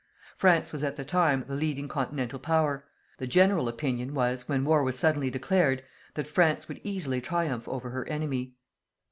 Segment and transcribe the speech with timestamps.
[0.35, 2.85] France was at the time the leading continental Power.
[3.19, 5.83] The general opinion was, when war was suddenly declared,
[6.15, 8.55] that France would easily triumph over her enemy.